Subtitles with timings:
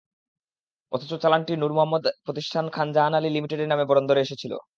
[0.91, 4.53] অথচ চালানটি নুর মোহাম্মদের প্রতিষ্ঠান খান জাহান আলী লিমিটেডের নামে বন্দরে এসেছিল।